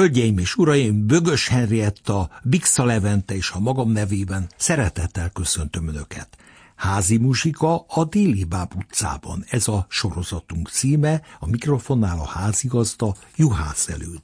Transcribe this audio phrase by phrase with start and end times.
[0.00, 6.28] Hölgyeim és uraim, Bögös Henrietta, Bixa Levente és a magam nevében szeretettel köszöntöm Önöket.
[6.74, 9.44] Házi muzsika a Déli Báb utcában.
[9.48, 14.20] Ez a sorozatunk címe, a mikrofonnál a házigazda Juhász előd.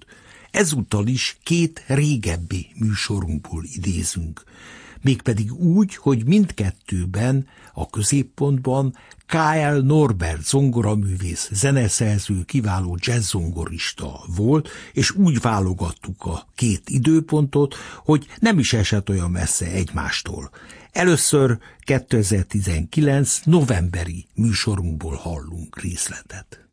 [0.51, 4.45] Ezúttal is két régebbi műsorunkból idézünk
[5.03, 9.79] mégpedig úgy, hogy mindkettőben a középpontban K.L.
[9.83, 17.75] Norbert zongoraművész, zeneszerző, kiváló jazzzongorista volt, és úgy válogattuk a két időpontot,
[18.05, 20.51] hogy nem is esett olyan messze egymástól.
[20.93, 26.66] Először 2019 novemberi műsorunkból hallunk részletet.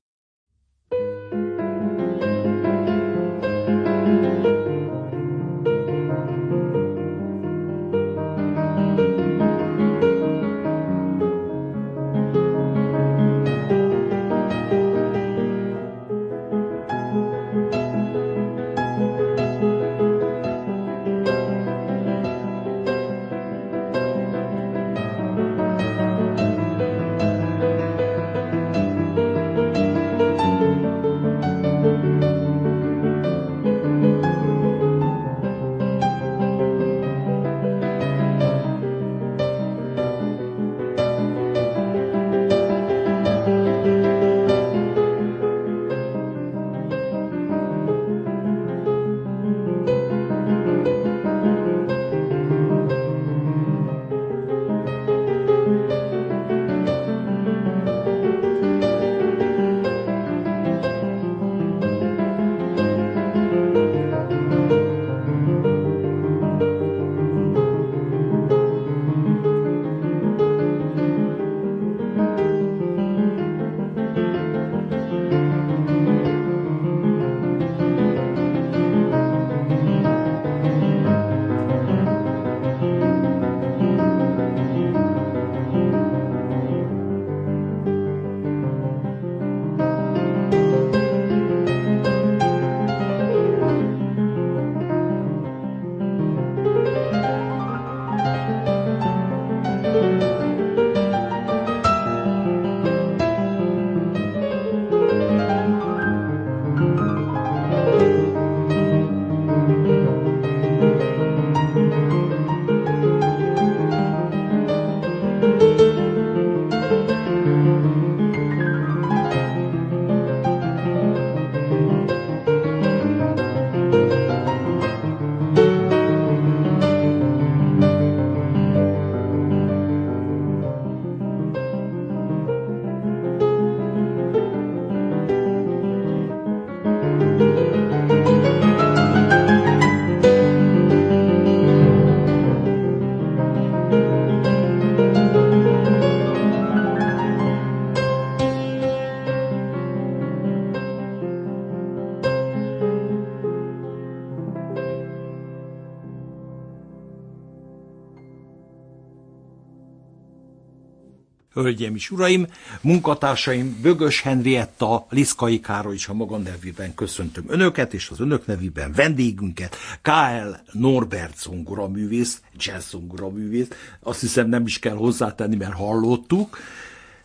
[161.64, 162.48] Hölgyeim és uraim,
[162.82, 168.94] munkatársaim, Bögös Henrietta, Liszkai Károly és a maga nevében köszöntöm önöket, és az önök nevében
[168.94, 170.56] vendégünket, K.L.
[170.72, 173.68] Norbert zongoraművész, jazz zongoraművész,
[174.00, 176.58] azt hiszem nem is kell hozzátenni, mert hallottuk,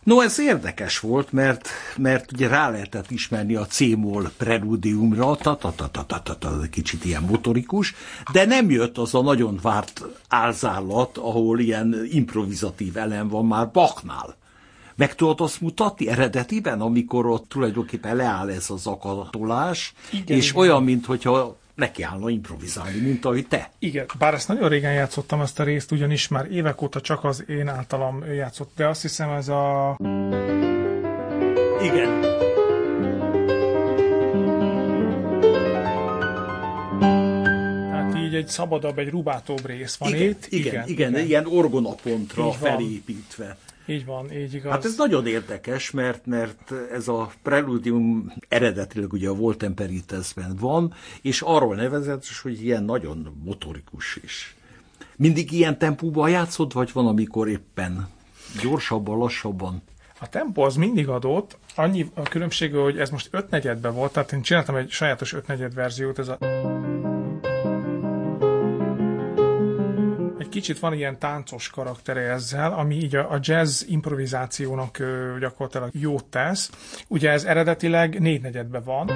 [0.09, 5.73] No, ez érdekes volt, mert, mert ugye rá lehetett ismerni a C-moll preludiumra, ta, ta,
[5.75, 7.95] ta, ta, ta, ta, ta, kicsit ilyen motorikus,
[8.31, 14.35] de nem jött az a nagyon várt álzállat, ahol ilyen improvizatív elem van már Bachnál.
[14.95, 20.61] Meg tudod azt mutatni eredetiben, amikor ott tulajdonképpen leáll ez az akadolás, igen, és igen.
[20.61, 23.71] olyan, mintha neki állna improvizálni, mint ahogy te.
[23.79, 27.43] Igen, bár ezt nagyon régen játszottam ezt a részt, ugyanis már évek óta csak az
[27.47, 29.95] én általam játszott, de azt hiszem ez a...
[31.81, 32.21] Igen.
[37.89, 40.47] Tehát így egy szabadabb, egy rubátóbb rész van igen, itt.
[40.49, 43.57] Igen, igen, igen, igen, orgonapontra felépítve.
[43.89, 44.71] Így van, így igaz.
[44.71, 50.93] Hát ez nagyon érdekes, mert, mert ez a preludium eredetileg ugye a Volt Peritesben van,
[51.21, 54.55] és arról nevezetes, hogy ilyen nagyon motorikus is.
[55.15, 58.07] Mindig ilyen tempóban játszod, vagy van, amikor éppen
[58.61, 59.81] gyorsabban, lassabban?
[60.19, 64.41] A tempó az mindig adott, annyi a különbség, hogy ez most ötnegyedben volt, tehát én
[64.41, 66.37] csináltam egy sajátos ötnegyed verziót, ez a
[70.49, 74.97] egy kicsit van ilyen táncos karaktere ezzel, ami így a, a jazz improvizációnak
[75.39, 76.69] gyakorlatilag jót tesz.
[77.07, 79.07] Ugye ez eredetileg négynegyedben van.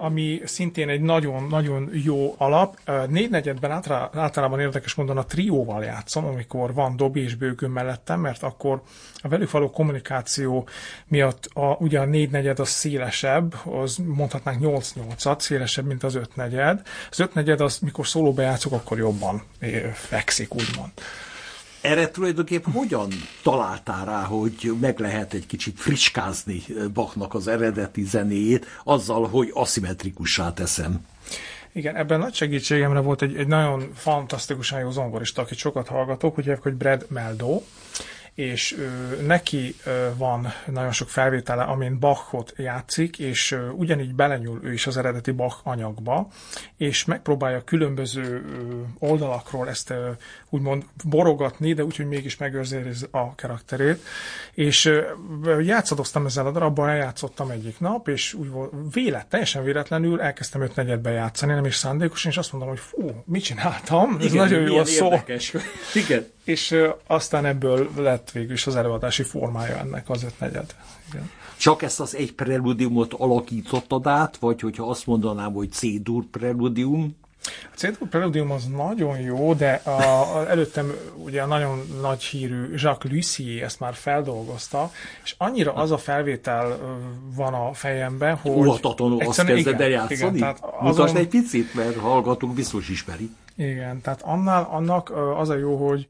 [0.00, 2.78] Ami szintén egy nagyon-nagyon jó alap.
[3.08, 3.82] Négynegyedben
[4.12, 8.82] általában érdekes mondani a trióval játszom, amikor van Dobi és Bőgön mellettem, mert akkor
[9.14, 10.68] a velük való kommunikáció
[11.06, 16.82] miatt a, ugye a négynegyed az szélesebb, az mondhatnánk 8-8-at, szélesebb, mint az ötnegyed.
[17.10, 19.42] Az ötnegyed az, mikor szólóba játszok, akkor jobban
[19.92, 20.92] fekszik, úgymond.
[21.80, 23.08] Erre tulajdonképp hogyan
[23.42, 26.62] találtál rá, hogy meg lehet egy kicsit friskázni
[26.94, 31.06] Bachnak az eredeti zenéjét, azzal, hogy aszimmetrikussá teszem?
[31.72, 36.56] Igen, ebben nagy segítségemre volt egy, egy nagyon fantasztikusan jó zongorista, akit sokat hallgatok, ugye,
[36.62, 37.62] hogy Brad Meldo,
[38.34, 44.60] és ö, neki ö, van nagyon sok felvétele, amin Bachot játszik, és ö, ugyanígy belenyúl
[44.62, 46.28] ő is az eredeti Bach anyagba,
[46.76, 50.10] és megpróbálja különböző ö, oldalakról ezt ö,
[50.50, 52.76] úgymond borogatni, de úgyhogy mégis megőrzi
[53.10, 54.04] a karakterét.
[54.54, 54.92] És
[55.60, 60.76] játszadoztam ezzel a darabbal, eljátszottam egyik nap, és úgy volt, vélet, teljesen véletlenül elkezdtem öt
[60.76, 64.16] negyedbe játszani, nem is szándékosan, és azt mondom, hogy fú, mit csináltam?
[64.18, 65.10] Ez Igen, nagyon jó a szó.
[65.94, 66.76] Igen és
[67.06, 70.74] aztán ebből lett végül is az előadási formája ennek az ötnegyed.
[71.10, 71.30] Igen.
[71.56, 77.16] Csak ezt az egy preludiumot alakítottad át, vagy hogyha azt mondanám, hogy C-dur preludium?
[77.44, 82.74] A C-dur preludium az nagyon jó, de a, a, előttem ugye a nagyon nagy hírű
[82.74, 84.90] Jacques Lussier ezt már feldolgozta,
[85.24, 86.78] és annyira az a felvétel
[87.34, 88.52] van a fejemben, hogy...
[88.52, 90.36] Óhatatlanul azt kezded el játszani?
[90.36, 91.16] Igen, azon...
[91.16, 93.30] egy picit, mert hallgatunk biztos ismeri.
[93.56, 96.08] Igen, tehát annál, annak az a jó, hogy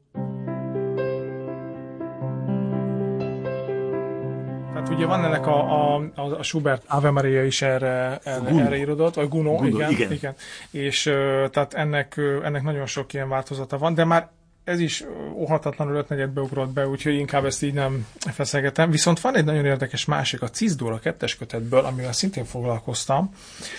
[4.83, 9.15] Tehát ugye van ennek a, a, a Schubert Ave Maria is erre, erre, erre irodott,
[9.15, 10.11] vagy Guno, Guno igen, igen.
[10.11, 10.35] igen.
[10.71, 11.03] És
[11.51, 14.29] tehát ennek, ennek nagyon sok ilyen változata van, de már
[14.63, 18.91] ez is óhatatlanul ötnegyedbe ugrott be, úgyhogy inkább ezt így nem feszegetem.
[18.91, 23.29] Viszont van egy nagyon érdekes másik, a Cizdóra kettes kötetből, amivel szintén foglalkoztam.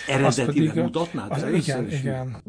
[0.07, 1.31] Eredetileg mutatnád?
[1.31, 2.41] Az, igen, igen.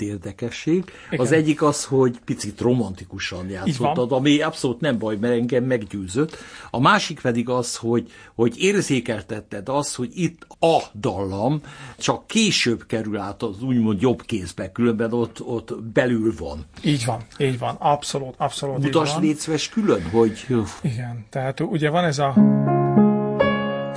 [0.00, 0.84] Két érdekesség.
[1.10, 1.24] Igen.
[1.24, 6.36] Az egyik az, hogy picit romantikusan játszottad, ami abszolút nem baj, mert engem meggyőzött.
[6.70, 11.60] A másik pedig az, hogy, hogy érzékeltetted azt, hogy itt a dallam
[11.98, 16.64] csak később kerül át az úgymond jobb kézbe, különben ott, ott belül van.
[16.82, 20.46] Így van, így van, abszolút, abszolút Mutasd légy külön, hogy...
[20.82, 22.34] Igen, tehát ugye van ez a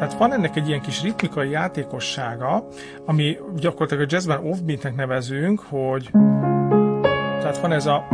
[0.03, 2.67] tehát van ennek egy ilyen kis ritmikai játékossága,
[3.05, 6.09] ami gyakorlatilag a jazzben offbeatnek nevezünk, hogy
[7.39, 8.07] tehát van ez a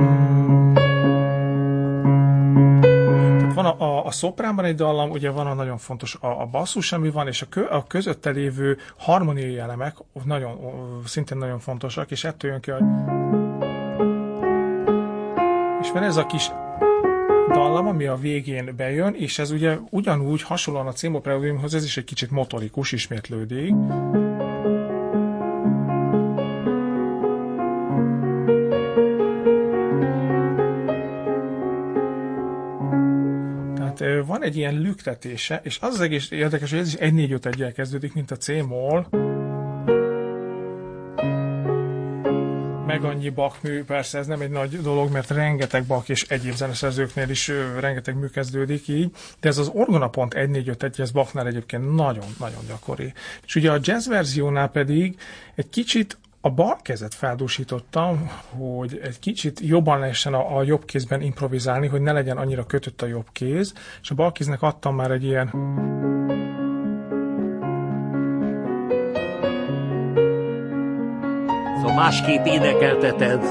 [3.38, 6.46] tehát van a, a, a szopránban egy dallam, ugye van a nagyon fontos a, a
[6.46, 10.58] basszus, ami van, és a, kö, a közötte lévő harmoniai elemek nagyon,
[11.06, 12.84] szintén nagyon fontosak, és ettől jön ki, hogy
[15.82, 16.52] és van ez a kis
[17.54, 21.98] dallam, ami a végén bejön, és ez ugye ugyanúgy hasonlóan a Cimo Preludiumhoz, ez is
[21.98, 23.74] egy kicsit motorikus, ismétlődik.
[33.76, 37.32] Tehát van egy ilyen lüktetése, és az az egész érdekes, hogy ez is 1 4
[37.32, 39.29] 5 1 kezdődik, mint a C-moll.
[42.90, 46.54] Meg annyi Bach mű, persze ez nem egy nagy dolog, mert rengeteg Bach és egyéb
[46.54, 51.02] zeneszerzőknél is rengeteg mű kezdődik így, de ez az orgona pont 1 4 5 1
[51.02, 53.14] ez Bachnál egyébként nagyon-nagyon gyakori.
[53.46, 55.20] És ugye a jazz verziónál pedig
[55.56, 61.22] egy kicsit a bal kezet feldúsítottam, hogy egy kicsit jobban lehessen a, a jobb kézben
[61.22, 65.12] improvizálni, hogy ne legyen annyira kötött a jobb kéz, és a bal kéznek adtam már
[65.12, 65.50] egy ilyen
[72.00, 73.44] másképp énekelteted.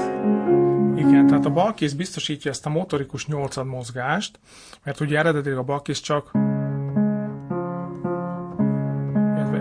[0.95, 4.39] Igen, tehát a balkész biztosítja ezt a motorikus nyolcad mozgást,
[4.83, 6.31] mert ugye eredetileg a balkész csak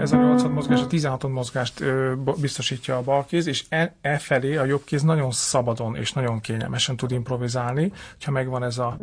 [0.01, 4.57] ez a 8 mozgás, a 16 mozgást ö, biztosítja a balkéz, és e, e felé
[4.57, 7.93] a jobb kéz nagyon szabadon és nagyon kényelmesen tud improvizálni,
[8.25, 8.97] ha megvan ez a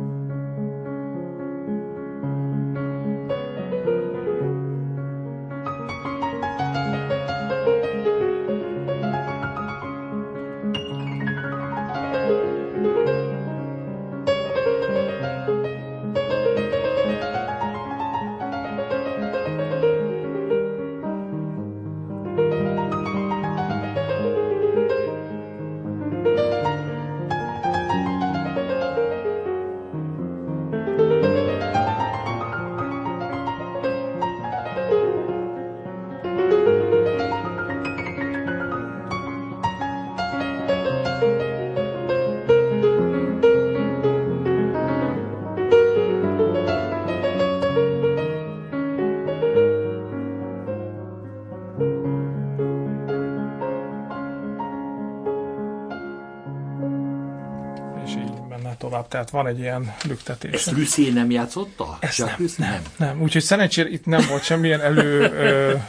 [59.26, 60.52] tehát van egy ilyen lüktetés.
[60.52, 61.96] Ezt Rüsszé nem játszotta?
[62.00, 63.22] Ezt nem, nem, nem, nem.
[63.22, 65.26] Úgyhogy szerencsére itt nem volt semmilyen elő,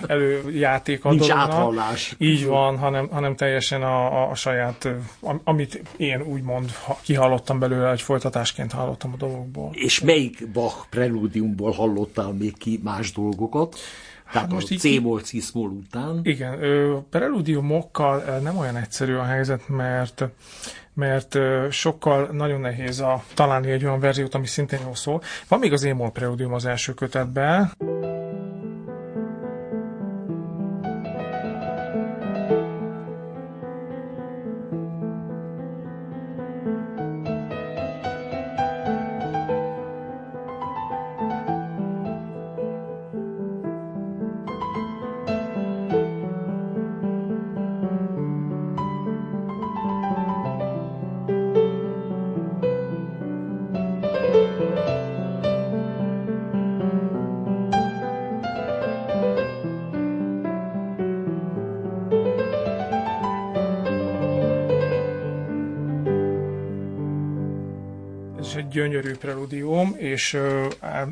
[0.08, 1.52] előjáték a Nincs dolognak.
[1.52, 2.16] áthallás.
[2.18, 4.88] Így van, hanem, hanem teljesen a, a saját,
[5.44, 9.72] amit én úgymond kihallottam belőle, egy folytatásként hallottam a dologból.
[9.74, 13.76] És melyik Bach preludiumból hallottál még ki más dolgokat?
[14.32, 16.20] Tehát hát most a C-mol, ciszmol után.
[16.24, 16.60] Igen,
[17.10, 20.24] preludiumokkal nem olyan egyszerű a helyzet, mert
[20.94, 21.38] mert
[21.70, 25.22] sokkal nagyon nehéz a, találni egy olyan verziót, ami szintén jól szól.
[25.48, 27.72] Van még az Émol Preludium az első kötetben.
[69.28, 70.38] Preludium, és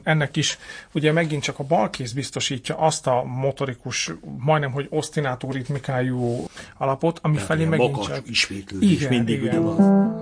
[0.04, 0.58] ennek is
[0.92, 6.46] ugye megint csak a balkész biztosítja azt a motorikus, majdnem, hogy osztinátó ritmikájú
[6.78, 8.30] alapot, ami Tehát felé megint csak...
[8.30, 9.58] ismétlődés igen, mindig igen.
[9.58, 10.14] ugyanaz.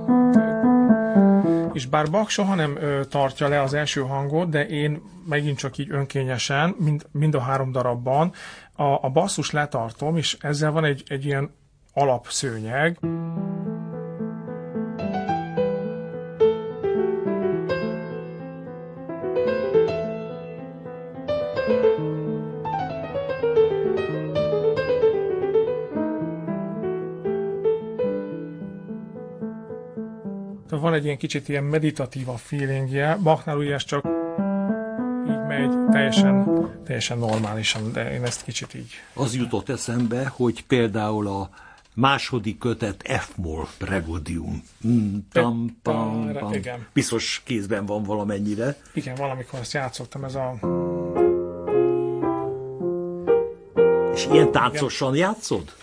[1.74, 5.78] És bár Bach soha nem ö, tartja le az első hangot, de én megint csak
[5.78, 8.34] így önkényesen, mind, mind a három darabban
[8.74, 11.50] a, a basszus letartom, és ezzel van egy, egy ilyen
[11.94, 13.00] alapszőnyeg.
[30.84, 33.18] Van egy ilyen kicsit ilyen meditatíva feelingje.
[33.24, 34.06] Bachnál ugye ez csak
[35.28, 36.46] így megy teljesen,
[36.86, 38.92] teljesen normálisan, de én ezt kicsit így...
[39.14, 41.50] Az jutott eszembe, hogy például a
[41.96, 44.64] második kötet F-moll preludium.
[44.88, 46.52] Mm, tam, pam, pam.
[46.94, 48.76] Biztos kézben van valamennyire.
[48.94, 50.58] Igen, valamikor ezt játszottam, ez a...
[54.24, 55.28] És ilyen táncosan Igen.
[55.28, 55.74] játszod?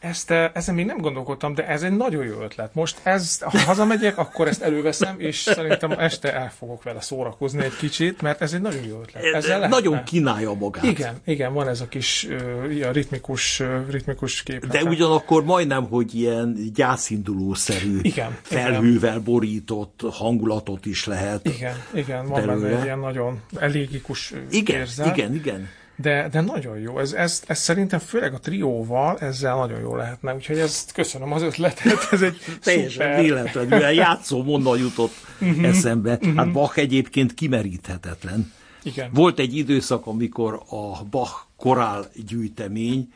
[0.00, 2.74] Ezt, eh, ezen még nem gondolkodtam, de ez egy nagyon jó ötlet.
[2.74, 7.76] Most ez, ha hazamegyek, akkor ezt előveszem, és szerintem este el fogok vele szórakozni egy
[7.76, 9.24] kicsit, mert ez egy nagyon jó ötlet.
[9.34, 10.84] Ezzel nagyon kínálja magát.
[10.84, 14.66] Igen, igen, van ez a kis uh, ritmikus, uh, ritmikus kép.
[14.66, 19.24] De ugyanakkor majdnem, hogy ilyen gyászindulószerű igen, felhővel igen.
[19.24, 21.48] borított hangulatot is lehet.
[21.48, 22.68] Igen, igen, van belőle.
[22.68, 25.06] benne egy ilyen nagyon elégikus igen, érzel.
[25.06, 25.68] Igen, igen
[26.00, 26.98] de, de nagyon jó.
[26.98, 31.42] Ez, ez, ez szerintem főleg a trióval ezzel nagyon jó lehetne, úgyhogy ezt köszönöm az
[31.42, 36.12] ötletet, ez egy Teljesen véletlenül, játszó mondan jutott uh-huh, eszembe.
[36.12, 36.34] Uh-huh.
[36.34, 38.52] Hát Bach egyébként kimeríthetetlen.
[38.82, 39.10] Igen.
[39.14, 43.12] Volt egy időszak, amikor a Bach korál gyűjtemény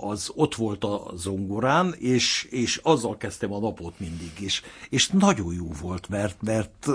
[0.00, 5.54] az ott volt a zongorán, és, és azzal kezdtem a napot mindig, és, és nagyon
[5.54, 6.86] jó volt, mert, mert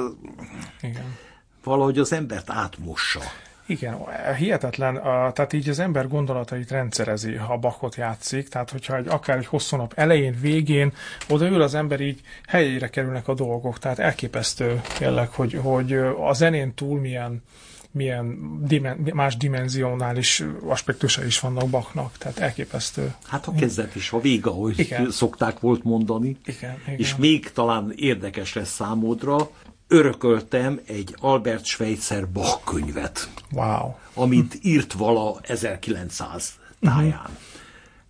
[0.81, 1.15] Igen.
[1.63, 3.21] valahogy az embert átmossa.
[3.69, 3.97] Igen,
[4.37, 9.37] hihetetlen, a, tehát így az ember gondolatait rendszerezi, ha bakot játszik, tehát hogyha egy, akár
[9.37, 10.93] egy hosszú nap elején, végén
[11.27, 15.93] odaül az ember így helyére kerülnek a dolgok, tehát elképesztő tényleg, hogy, hogy
[16.27, 17.43] a zenén túl milyen,
[17.91, 23.13] milyen dimen, más dimenzionális aspektusai is vannak Bachnak, tehát elképesztő.
[23.27, 25.11] Hát a kezdet is a vége, ahogy igen.
[25.11, 26.37] szokták volt mondani.
[26.45, 26.99] Igen, igen.
[26.99, 29.49] És még talán érdekes lesz számodra,
[29.89, 33.29] örököltem egy Albert Schweitzer Bach könyvet.
[33.51, 33.93] Wow.
[34.13, 37.07] Amit írt vala 1900 táján.
[37.07, 37.31] Uh-huh.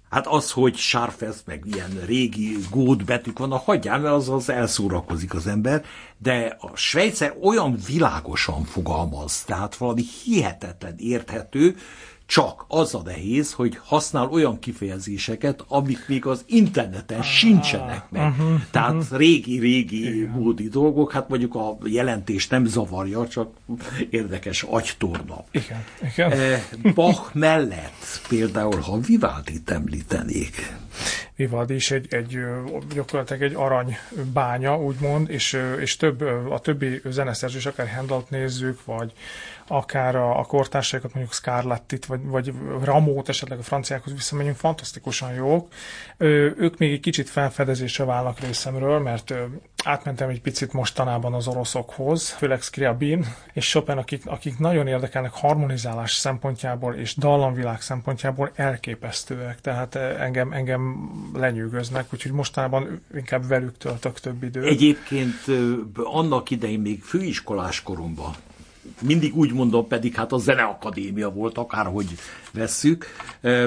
[0.09, 5.33] Hát az, hogy sárfesz, meg ilyen régi gód betűk vannak, hagyjál, mert az, az elszórakozik
[5.33, 5.85] az ember,
[6.17, 11.75] de a Schweitzer olyan világosan fogalmaz, tehát valami hihetetlen érthető,
[12.29, 18.29] csak az a nehéz, hogy használ olyan kifejezéseket, amik még az interneten ah, sincsenek meg.
[18.29, 19.17] Uh-huh, Tehát uh-huh.
[19.17, 23.49] régi-régi módi dolgok, hát mondjuk a jelentés nem zavarja, csak
[24.09, 25.43] érdekes agytorna.
[25.51, 25.83] Igen,
[26.13, 26.31] igen.
[26.31, 30.77] Eh, Bach mellett például, ha Vivaldi említenék,
[31.35, 32.39] Vivaldi is egy, egy
[32.93, 39.13] gyakorlatilag egy aranybánya, úgymond, és, és több, a többi zeneszerzős, akár Handelt nézzük, vagy
[39.69, 45.67] akár a, a kortársaikat, mondjuk Scarlettit, vagy, vagy Ramót, esetleg a franciákhoz visszamegyünk, fantasztikusan jók.
[46.17, 49.43] Ö, ők még egy kicsit felfedezésre válnak részemről, mert ö,
[49.83, 56.13] átmentem egy picit mostanában az oroszokhoz, főleg Scriabin és Chopin, akik, akik nagyon érdekelnek harmonizálás
[56.13, 64.43] szempontjából és dallamvilág szempontjából elképesztőek, tehát engem, engem lenyűgöznek, úgyhogy mostanában inkább velük töltök több
[64.43, 64.65] időt.
[64.65, 65.35] Egyébként
[65.93, 68.35] annak idején még főiskolás koromban
[69.01, 72.15] mindig úgy mondom, pedig hát a zeneakadémia volt, akárhogy
[72.53, 73.05] vesszük.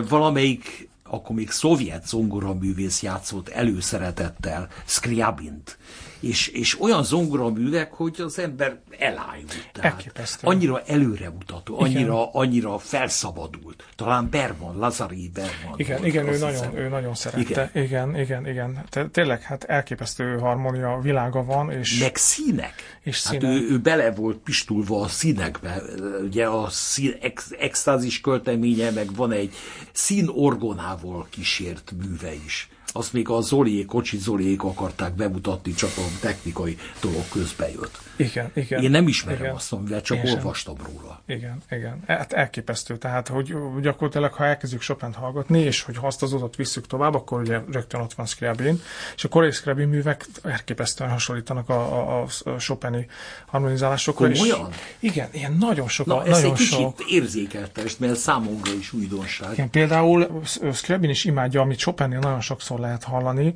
[0.08, 5.78] Valamelyik akkor még szovjet zongoraművész játszott előszeretettel, Scriabint
[6.22, 9.70] és, és olyan zongoraművek, hogy az ember elájult.
[9.80, 10.46] Elképesztő.
[10.46, 13.84] Annyira előremutató, annyira, annyira felszabadult.
[13.96, 15.78] Talán Berman, Lazari Berman.
[15.78, 17.70] Igen, volt, igen ő, nagyon, ő nagyon szerette.
[17.74, 18.46] Igen, igen, igen.
[18.46, 18.84] igen.
[18.88, 21.70] Te, tényleg, hát elképesztő harmónia világa van.
[21.70, 22.74] És, Meg színek.
[23.00, 23.60] És hát színek.
[23.60, 25.82] Ő, ő bele volt pistulva a színekbe.
[26.24, 29.54] Ugye a szín, ex, extázis költeménye, meg van egy
[29.92, 36.76] színorgonával kísért műve is azt még a Zoliék, Kocsi Zoliék akarták bemutatni, csak a technikai
[37.00, 37.98] dolog közbe jött.
[38.16, 38.82] Igen, igen.
[38.82, 39.54] Én nem ismerem igen.
[39.54, 40.86] azt, amivel csak Én olvastam sem.
[40.86, 41.22] róla.
[41.26, 42.02] Igen, igen.
[42.06, 42.96] Hát elképesztő.
[42.96, 47.14] Tehát, hogy gyakorlatilag, ha elkezdjük chopin hallgatni, és hogy ha azt az utat visszük tovább,
[47.14, 48.80] akkor ugye rögtön ott van Scriabin,
[49.16, 53.06] és a korai Scriabin művek elképesztően hasonlítanak a, a, a Chopini
[53.46, 54.30] harmonizálásokra.
[54.30, 54.68] Komolyan?
[54.70, 56.06] És, igen, ilyen nagyon sok.
[56.06, 56.96] Na, nagyon egy sok.
[56.96, 59.52] kicsit érzékeltest, mert számomra is újdonság.
[59.52, 63.54] Igen, például Scriabin is imádja, amit Chopinnél nagyon sokszor lehet hallani,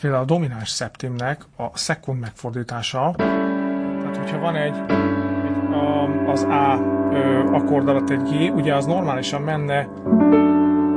[0.00, 3.14] például a domináns szeptimnek a szekund megfordítása,
[4.12, 4.76] tehát, hogyha van egy,
[5.44, 6.80] egy a, az A
[7.12, 9.88] ö, akkord alatt egy G, ugye az normálisan menne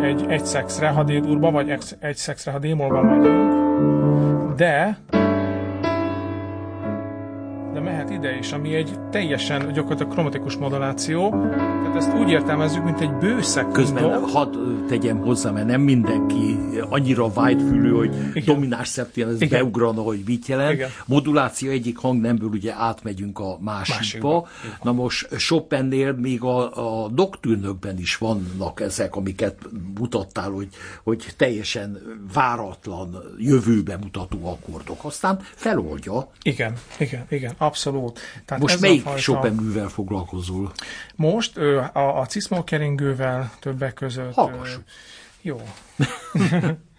[0.02, 4.98] egy egy szexre, ha D-durba, vagy egy, szexre, ha D-molban megyünk, de
[7.76, 11.30] de mehet ide is, ami egy teljesen gyakorlatilag kromatikus moduláció.
[11.50, 13.72] Tehát ezt úgy értelmezzük, mint egy bőszek.
[13.72, 14.56] Közben hadd
[14.88, 16.58] tegyem hozzá, mert nem mindenki
[16.90, 18.56] annyira vágyfülő, hogy Igen.
[18.56, 20.74] dominás szeptén ez beugrana, hogy mit jelent.
[20.74, 20.90] Igen.
[21.06, 23.96] Moduláció egyik hangnemből ugye átmegyünk a másikba.
[23.96, 24.48] másikba.
[24.84, 29.58] Na most Chopinnél még a, a doktűnökben is vannak ezek, amiket
[30.00, 30.68] mutattál, hogy,
[31.04, 31.98] hogy teljesen
[32.34, 35.04] váratlan, jövőbe mutató akkordok.
[35.04, 36.30] Aztán feloldja.
[36.42, 37.54] Igen, igen, igen.
[37.66, 38.20] Abszolút.
[38.46, 39.20] Tehát Most melyik fajta...
[39.20, 40.72] Chopin művel foglalkozol?
[41.16, 44.34] Most a, a cismokeringővel többek között.
[44.34, 44.84] Hallgassuk.
[45.42, 45.62] Jó.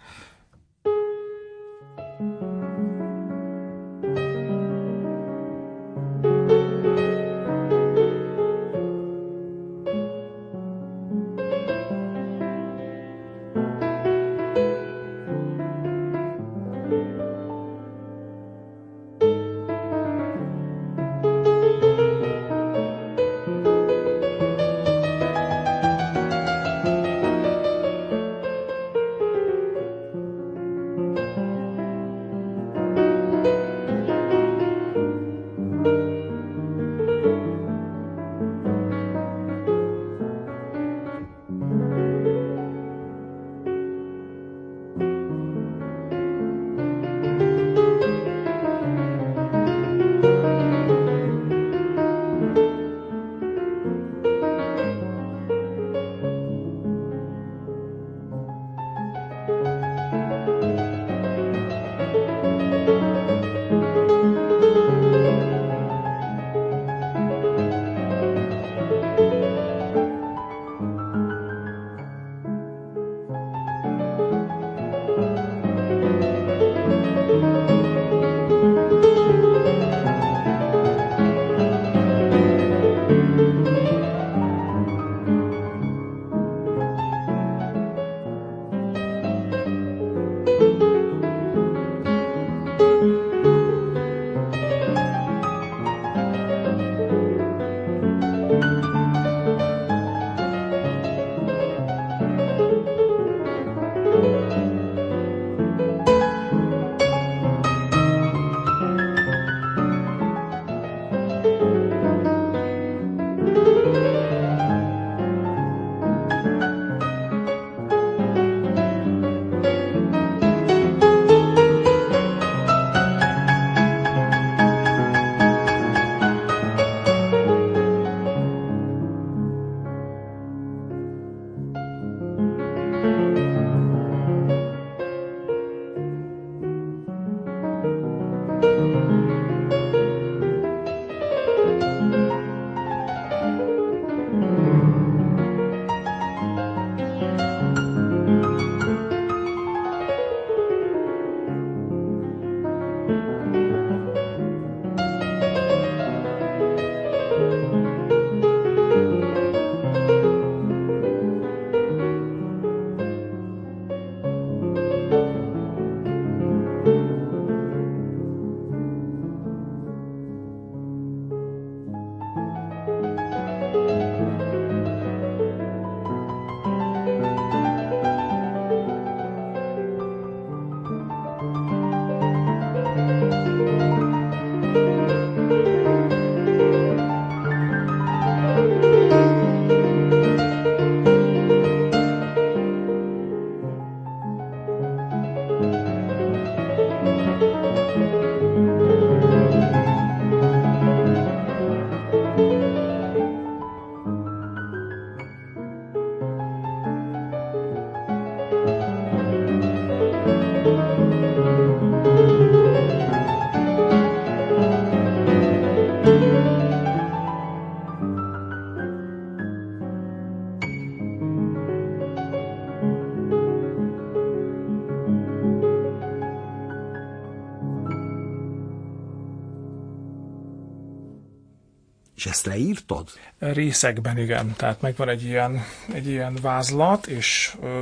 [232.17, 233.09] És ezt leírtad?
[233.39, 237.81] Részekben igen, tehát megvan egy ilyen, egy ilyen vázlat, és ö,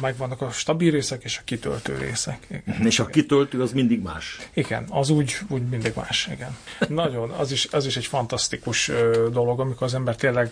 [0.00, 2.46] megvannak a stabil részek és a kitöltő részek.
[2.48, 2.86] Igen.
[2.86, 4.38] És a kitöltő az mindig más?
[4.54, 6.56] Igen, az úgy, úgy mindig más, igen.
[6.88, 10.50] Nagyon, az is, az is egy fantasztikus ö, dolog, amikor az ember tényleg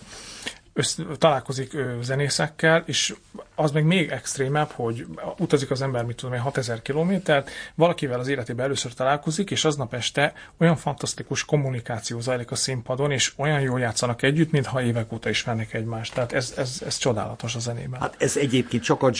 [0.72, 3.14] össz, találkozik ö, zenészekkel, és
[3.54, 5.06] az meg még extrémebb, hogy
[5.38, 9.94] utazik az ember, mit tudom én, 6000 kilométert, valakivel az életében először találkozik, és aznap
[9.94, 15.28] este olyan fantasztikus kommunikáció zajlik a színpadon, és olyan jól játszanak együtt, mintha évek óta
[15.28, 16.14] ismernek egymást.
[16.14, 18.00] Tehát ez, ez, ez csodálatos a zenében.
[18.00, 19.10] Hát ez egyébként csak a...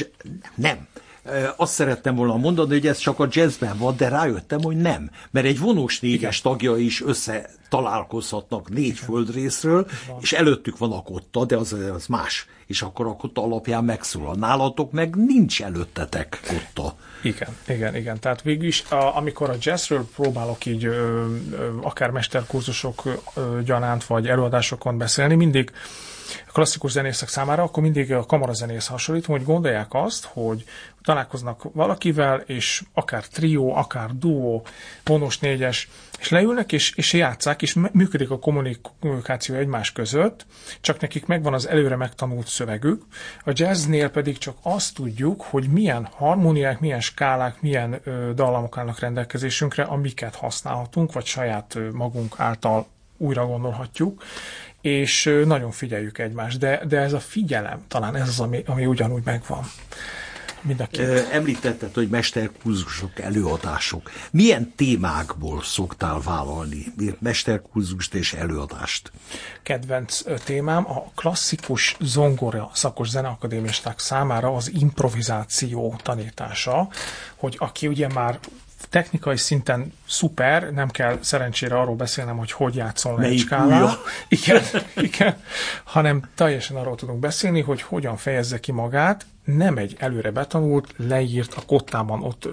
[0.54, 0.88] Nem
[1.56, 5.10] azt szerettem volna mondani, hogy ez csak a jazzben van, de rájöttem, hogy nem.
[5.30, 9.86] Mert egy vonós négyes tagja is össze találkozhatnak négy földrészről,
[10.20, 12.46] és előttük van a kotta, de az, az más.
[12.66, 14.34] És akkor a kotta alapján megszólal.
[14.34, 16.94] Nálatok meg nincs előttetek kotta.
[17.22, 18.20] Igen, igen, igen.
[18.20, 23.02] Tehát végül is, a, amikor a jazzről próbálok így ö, ö, akár mesterkurzusok
[23.34, 25.72] ö, gyanánt, vagy előadásokon beszélni, mindig
[26.48, 30.64] a klasszikus zenészek számára, akkor mindig a kamarazenész hasonlítom, hogy gondolják azt, hogy
[31.02, 34.66] találkoznak valakivel, és akár trió, akár duó,
[35.04, 35.88] vonos négyes,
[36.18, 40.46] és leülnek, és, és játszák, és működik a kommunikáció egymás között,
[40.80, 43.02] csak nekik megvan az előre megtanult szövegük.
[43.44, 48.98] A jazznél pedig csak azt tudjuk, hogy milyen harmóniák, milyen skálák, milyen ö, dallamok állnak
[48.98, 52.86] rendelkezésünkre, amiket használhatunk, vagy saját ö, magunk által
[53.16, 54.22] újra gondolhatjuk,
[54.80, 59.22] és nagyon figyeljük egymást, de, de ez a figyelem, talán ez az, ami, ami ugyanúgy
[59.24, 59.64] megvan.
[60.62, 61.28] Mind a két.
[61.30, 64.10] Említetted, hogy mesterkurzusok, előadások.
[64.30, 66.84] Milyen témákból szoktál vállalni
[67.18, 69.12] mesterkurzust és előadást?
[69.62, 76.88] Kedvenc témám a klasszikus zongora szakos zeneakadémisták számára az improvizáció tanítása,
[77.36, 78.38] hogy aki ugye már
[78.92, 83.90] technikai szinten szuper, nem kell szerencsére arról beszélnem, hogy hogy játszol egy skálán.
[84.28, 84.62] Igen,
[84.96, 85.36] igen,
[85.84, 91.54] hanem teljesen arról tudunk beszélni, hogy hogyan fejezze ki magát, nem egy előre betanult, leírt
[91.54, 92.48] a kottában ott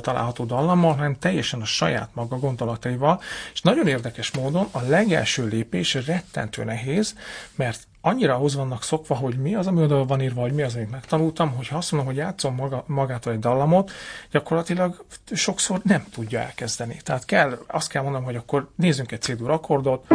[0.00, 3.20] található dallammal, hanem teljesen a saját maga gondolataival,
[3.52, 7.14] és nagyon érdekes módon a legelső lépés rettentő nehéz,
[7.54, 10.74] mert annyira ahhoz vannak szokva, hogy mi az, ami oda van írva, hogy mi az,
[10.74, 13.90] amit megtanultam, hogy ha azt mondom, hogy játszom maga, magától egy dallamot,
[14.30, 16.96] gyakorlatilag sokszor nem tudja elkezdeni.
[17.04, 20.06] Tehát kell, azt kell mondanom, hogy akkor nézzünk egy C-dur akkordot,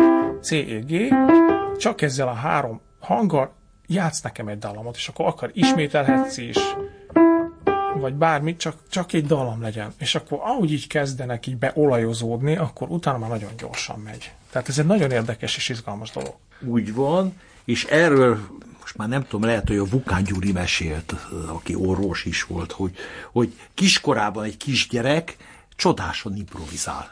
[0.41, 1.13] C, E, G,
[1.77, 3.53] csak ezzel a három hanggal
[3.87, 6.57] játsz nekem egy dallamot, és akkor akar ismételhetsz is,
[7.99, 9.93] vagy bármit, csak, csak egy dallam legyen.
[9.97, 14.31] És akkor ahogy így kezdenek így beolajozódni, akkor utána már nagyon gyorsan megy.
[14.51, 16.35] Tehát ez egy nagyon érdekes és izgalmas dolog.
[16.61, 17.33] Úgy van,
[17.71, 18.39] és erről
[18.79, 21.15] most már nem tudom, lehet, hogy a Vukán Gyuri mesélt,
[21.47, 22.91] aki orvos is volt, hogy,
[23.31, 25.37] hogy kiskorában egy kisgyerek
[25.75, 27.11] csodásan improvizál.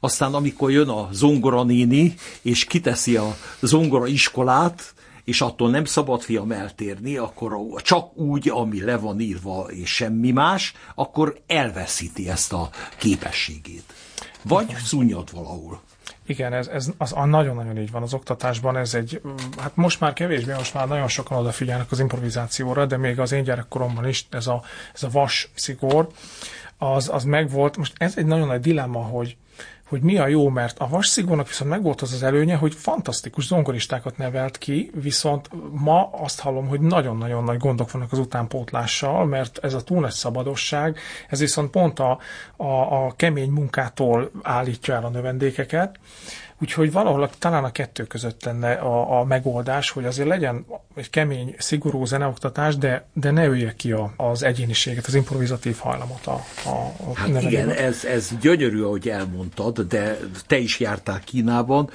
[0.00, 6.22] Aztán amikor jön a zongora néni, és kiteszi a zongora iskolát, és attól nem szabad
[6.22, 12.52] fiam eltérni, akkor csak úgy, ami le van írva, és semmi más, akkor elveszíti ezt
[12.52, 13.94] a képességét.
[14.42, 15.82] Vagy szunnyad valahol.
[16.30, 19.20] Igen, ez, ez az, nagyon-nagyon így van az oktatásban, ez egy,
[19.58, 23.42] hát most már kevésbé, most már nagyon sokan odafigyelnek az improvizációra, de még az én
[23.42, 24.62] gyerekkoromban is ez a,
[24.94, 26.08] ez a vas szigor,
[26.78, 27.76] az, az megvolt.
[27.76, 29.36] Most ez egy nagyon nagy dilemma, hogy,
[29.90, 34.16] hogy mi a jó, mert a vasszigónak viszont megvolt az az előnye, hogy fantasztikus zongoristákat
[34.16, 39.74] nevelt ki, viszont ma azt hallom, hogy nagyon-nagyon nagy gondok vannak az utánpótlással, mert ez
[39.74, 40.98] a túl nagy szabadosság,
[41.28, 42.18] ez viszont pont a,
[42.56, 45.98] a, a kemény munkától állítja el a növendékeket,
[46.60, 51.54] Úgyhogy valahol talán a kettő között lenne a, a megoldás, hogy azért legyen egy kemény,
[51.58, 56.70] szigorú zeneoktatás, de, de ne ölje ki a, az egyéniséget, az improvizatív hajlamot a, a,
[56.70, 61.90] a hát igen, ez, ez gyönyörű, ahogy elmondtad, de te is jártál Kínában,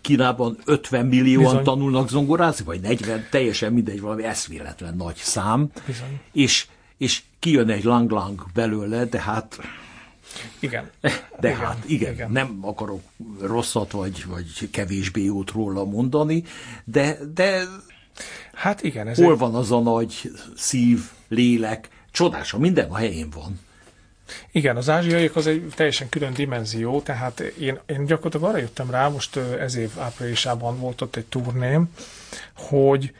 [0.00, 1.64] Kínában 50 millióan Bizony.
[1.64, 5.70] tanulnak zongorázni, vagy 40, teljesen mindegy, valami eszméletlen nagy szám.
[5.86, 6.20] Bizony.
[6.32, 9.58] És, és kijön egy lang-lang belőle, de hát
[10.58, 10.90] igen.
[11.40, 13.02] De igen, hát igen, igen, nem akarok
[13.40, 16.44] rosszat vagy, vagy kevésbé jót róla mondani,
[16.84, 17.64] de, de
[18.52, 23.60] hát igen, ez hol van az a nagy szív, lélek, csodása, minden a helyén van.
[24.52, 29.08] Igen, az ázsiaiak az egy teljesen külön dimenzió, tehát én, én gyakorlatilag arra jöttem rá,
[29.08, 31.88] most ez év áprilisában volt ott egy turném,
[32.56, 33.12] hogy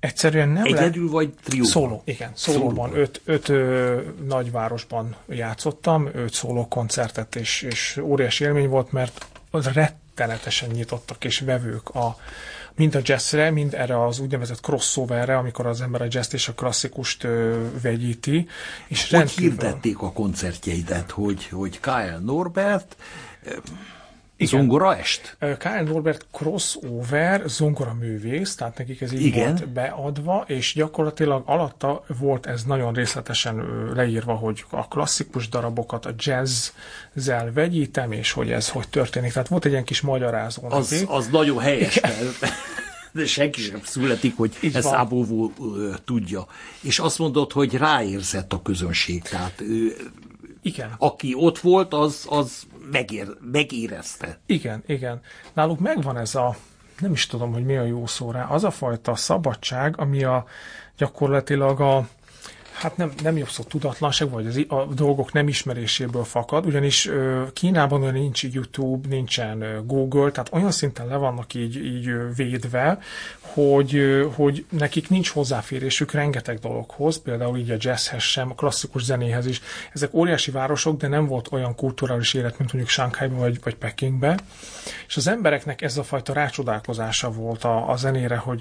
[0.00, 1.10] egyszerűen nem Egyedül le...
[1.10, 1.64] vagy trió?
[1.64, 2.30] Szóló, igen.
[2.34, 2.96] Szólóban.
[2.96, 10.68] Öt, öt ö, nagyvárosban játszottam, öt szóló koncertet, és, és óriási élmény volt, mert rettenetesen
[10.70, 12.16] nyitottak és vevők a,
[12.74, 16.52] mind a jazzre, mind erre az úgynevezett crossoverre, amikor az ember a jazz és a
[16.52, 18.48] klasszikust ö, vegyíti.
[18.86, 19.50] És hogy rendkívül...
[19.50, 22.96] hirdették a koncertjeidet, hogy, hogy Kyle Norbert
[24.46, 25.36] Zongora est?
[25.38, 29.46] Kyle Norbert crossover zongora művész, tehát nekik ez így Igen.
[29.46, 36.14] volt beadva, és gyakorlatilag alatta volt ez nagyon részletesen leírva, hogy a klasszikus darabokat a
[36.16, 39.32] jazzzel vegyítem, és hogy ez hogy történik.
[39.32, 40.62] Tehát volt egy ilyen kis magyarázó.
[40.68, 42.00] Az, az nagyon helyes,
[43.12, 45.52] de senki sem születik, hogy Így ezt Ábóvó
[46.04, 46.46] tudja.
[46.80, 49.96] És azt mondod, hogy ráérzett a közönség, tehát ő,
[50.62, 50.94] igen.
[50.98, 54.38] aki ott volt, az, az megér, megérezte.
[54.46, 55.20] Igen, igen.
[55.52, 56.56] Náluk megvan ez a,
[57.00, 60.44] nem is tudom, hogy mi a jó szó rá, az a fajta szabadság, ami a
[60.96, 62.08] gyakorlatilag a,
[62.80, 67.42] hát nem, nem jobb szó tudatlanság, vagy az, a dolgok nem ismeréséből fakad, ugyanis ö,
[67.52, 72.28] Kínában olyan nincs YouTube, nincsen ö, Google, tehát olyan szinten le vannak így, így ö,
[72.36, 72.98] védve,
[73.40, 79.04] hogy, ö, hogy nekik nincs hozzáférésük rengeteg dologhoz, például így a jazzhez sem, a klasszikus
[79.04, 79.60] zenéhez is.
[79.92, 84.40] Ezek óriási városok, de nem volt olyan kulturális élet, mint mondjuk Shanghaiban vagy, vagy Pekingben.
[85.06, 88.60] És az embereknek ez a fajta rácsodálkozása volt a, a zenére, hogy,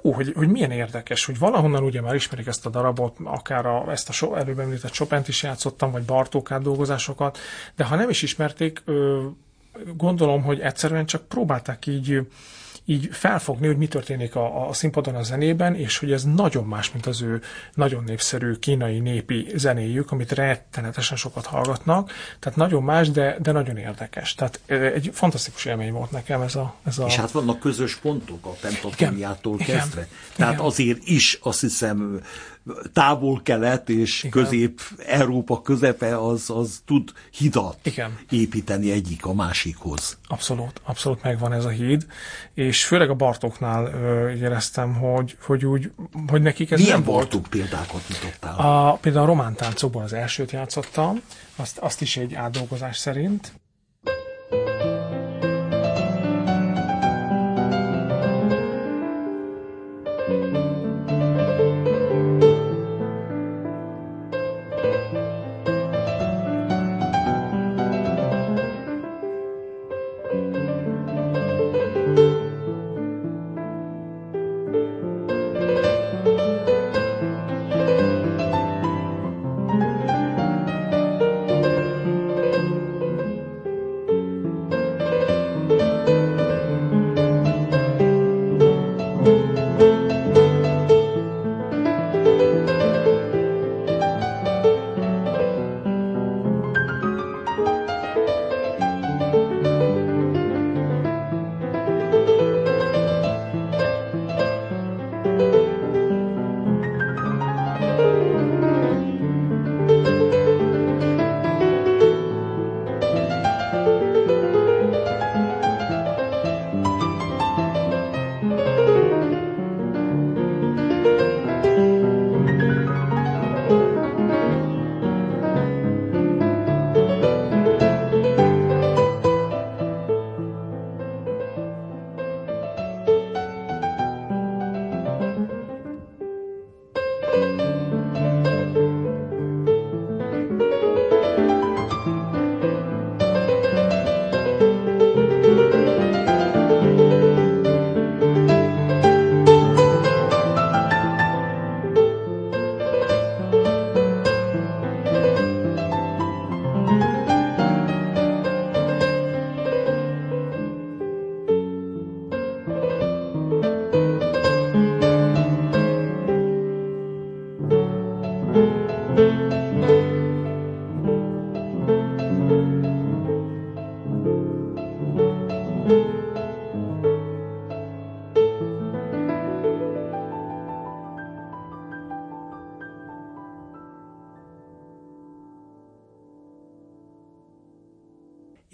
[0.00, 3.90] hú, hogy, hogy milyen érdekes, hogy valahonnan ugye már ismerik ezt a darabot, akár a,
[3.90, 7.38] ezt a so, előbb említett chopin is játszottam, vagy Bartók dolgozásokat,
[7.76, 8.82] de ha nem is ismerték,
[9.96, 12.26] gondolom, hogy egyszerűen csak próbálták így
[12.88, 16.92] így felfogni, hogy mi történik a, a színpadon a zenében, és hogy ez nagyon más,
[16.92, 17.40] mint az ő
[17.74, 22.12] nagyon népszerű kínai népi zenéjük, amit rettenetesen sokat hallgatnak.
[22.38, 24.34] Tehát nagyon más, de, de nagyon érdekes.
[24.34, 26.74] Tehát egy fantasztikus élmény volt nekem ez a...
[26.84, 27.06] Ez a...
[27.06, 30.00] És hát vannak közös pontok a pentatóniától kezdve.
[30.00, 30.08] Igen.
[30.36, 30.64] Tehát Igen.
[30.64, 32.20] azért is azt hiszem
[32.92, 34.30] távol-kelet és Igen.
[34.42, 38.18] közép-európa közepe az, az tud hidat Igen.
[38.30, 40.18] építeni egyik a másikhoz.
[40.28, 42.06] Abszolút, abszolút megvan ez a híd,
[42.54, 45.90] és főleg a Bartóknál ö, éreztem, hogy, hogy úgy,
[46.26, 47.18] hogy nekik ez Milyen nem volt.
[47.18, 48.56] Bartók példákat mutattál?
[48.58, 51.20] A, például a román táncokból az elsőt játszottam,
[51.56, 53.52] azt, azt is egy átdolgozás szerint.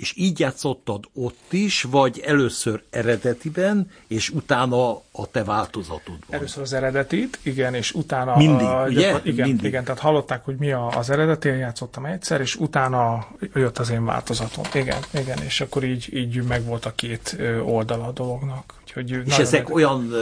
[0.05, 6.29] És így játszottad ott is, vagy először eredetiben, és utána a te változatodban?
[6.29, 8.37] Először az eredetit, igen, és utána...
[8.37, 9.21] Mindig, a, ugye?
[9.23, 9.67] Igen, Mindig.
[9.67, 14.05] igen, tehát hallották, hogy mi a, az eredeti, játszottam egyszer, és utána jött az én
[14.05, 14.65] változatom.
[14.75, 18.75] Igen, igen, és akkor így, így megvolt a két oldala a dolognak.
[18.83, 19.75] Úgyhogy és ezek meg...
[19.75, 20.13] olyan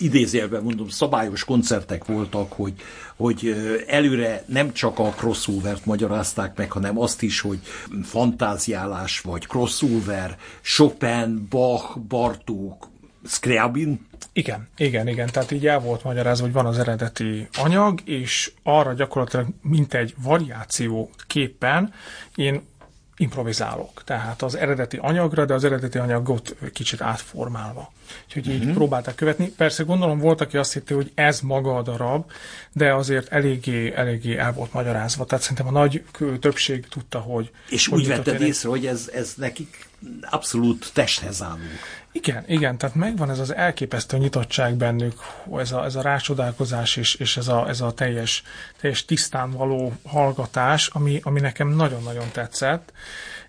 [0.00, 2.74] idézélben mondom, szabályos koncertek voltak, hogy,
[3.16, 7.58] hogy előre nem csak a crossover-t magyarázták meg, hanem azt is, hogy
[8.02, 12.88] fantáziálás vagy crossover, Chopin, Bach, Bartók,
[13.24, 14.08] Scriabin.
[14.32, 15.28] Igen, igen, igen.
[15.32, 20.14] Tehát így el volt magyarázva, hogy van az eredeti anyag, és arra gyakorlatilag mint egy
[20.22, 21.92] variáció képpen
[22.34, 22.62] én
[23.20, 24.02] improvizálok.
[24.04, 27.92] Tehát az eredeti anyagra, de az eredeti anyagot kicsit átformálva.
[28.26, 28.74] Úgyhogy így uh-huh.
[28.74, 29.48] próbálták követni.
[29.48, 32.30] Persze gondolom volt, aki azt hitte, hogy ez maga a darab,
[32.72, 35.24] de azért eléggé, eléggé el volt magyarázva.
[35.24, 36.04] Tehát szerintem a nagy
[36.40, 37.50] többség tudta, hogy...
[37.68, 39.88] És hogy úgy vetted észre, hogy ez, ez nekik
[40.22, 41.58] abszolút testhez álló.
[42.12, 45.14] Igen, igen, tehát megvan ez az elképesztő nyitottság bennük,
[45.56, 48.42] ez a, ez a rácsodálkozás és, és ez, a, ez a teljes,
[48.80, 52.92] teljes tisztán való hallgatás, ami, ami nekem nagyon-nagyon tetszett.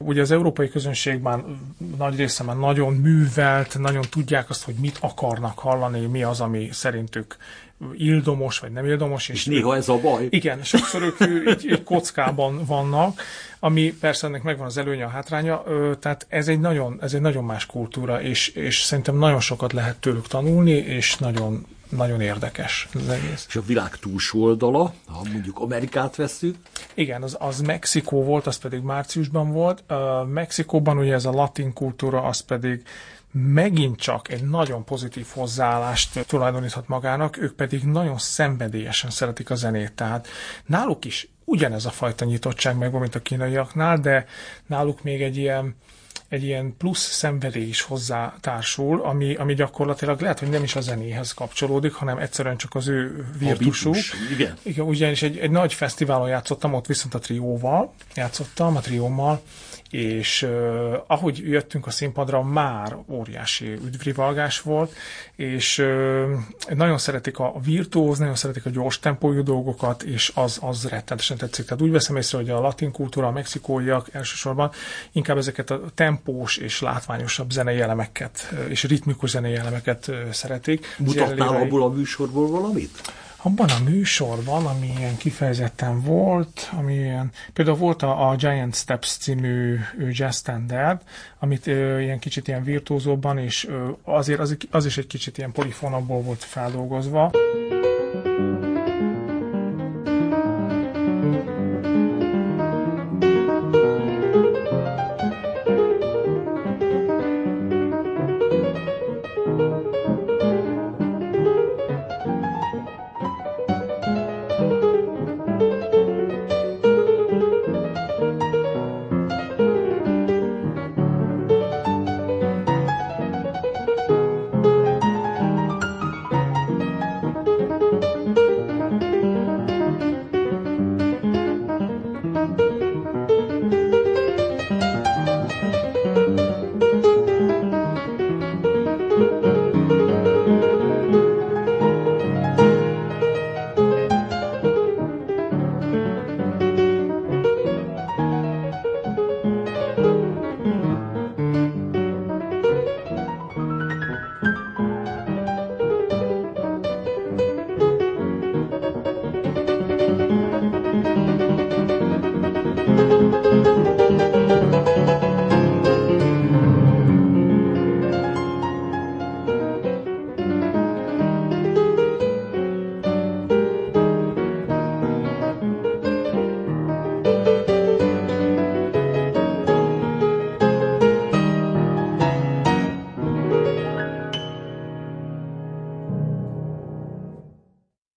[0.03, 1.59] Ugye az európai közönségben
[1.97, 6.69] nagy része már nagyon művelt, nagyon tudják azt, hogy mit akarnak hallani, mi az, ami
[6.71, 7.37] szerintük
[7.93, 9.29] ildomos, vagy nem ildomos.
[9.29, 10.27] És, és néha ez a baj.
[10.29, 13.21] Igen, sokszor ők így, így kockában vannak,
[13.59, 15.63] ami persze ennek megvan az előnye, a hátránya,
[15.99, 19.99] tehát ez egy nagyon, ez egy nagyon más kultúra, és, és szerintem nagyon sokat lehet
[19.99, 23.45] tőlük tanulni, és nagyon, nagyon érdekes az egész.
[23.47, 26.55] És a világ túlsó oldala, ha mondjuk Amerikát veszük?
[26.93, 29.83] Igen, az, az Mexikó volt, az pedig márciusban volt.
[29.89, 32.83] Uh, Mexikóban ugye ez a latin kultúra, az pedig
[33.31, 39.93] megint csak egy nagyon pozitív hozzáállást tulajdoníthat magának, ők pedig nagyon szenvedélyesen szeretik a zenét.
[39.93, 40.27] Tehát
[40.65, 44.25] náluk is ugyanez a fajta nyitottság megvan, mint a kínaiaknál, de
[44.65, 45.75] náluk még egy ilyen
[46.31, 50.81] egy ilyen plusz szenvedély is hozzá társul, ami, ami gyakorlatilag lehet, hogy nem is a
[50.81, 53.95] zenéhez kapcsolódik, hanem egyszerűen csak az ő virtusuk.
[54.31, 54.57] Igen.
[54.63, 59.41] Igen, ugyanis egy, egy nagy fesztiválon játszottam, ott viszont a trióval játszottam, a triómmal,
[59.91, 64.93] és uh, ahogy jöttünk a színpadra, már óriási üdvrivalgás volt,
[65.35, 66.29] és uh,
[66.75, 71.65] nagyon szeretik a virtuóz, nagyon szeretik a gyors tempójú dolgokat, és az, az rettenetesen tetszik.
[71.65, 74.71] Tehát úgy veszem észre, hogy a latin kultúra, a mexikóiak elsősorban
[75.11, 80.95] inkább ezeket a tempós és látványosabb zenei elemeket, és ritmikus zenei elemeket szeretik.
[80.97, 83.01] Mutatnál abból a műsorból valamit?
[83.43, 89.17] Abban a műsorban, ami ilyen kifejezetten volt, ami ilyen, például volt a, a Giant Steps
[89.17, 89.79] című
[90.09, 91.01] jazz standard,
[91.39, 95.51] amit ö, ilyen kicsit ilyen virtuózóbban, és ö, azért az, az is egy kicsit ilyen
[95.51, 97.31] polifonabból volt feldolgozva.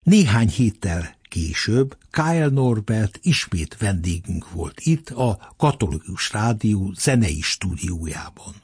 [0.04, 8.54] Néhány héttel később Kyle Norbert ismét vendégünk volt itt a Katolikus Rádió zenei stúdiójában.